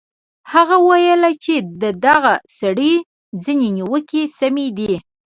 [0.53, 2.93] هغه ویل چې د دغه سړي
[3.45, 4.93] ځینې نیوکې سمې دي.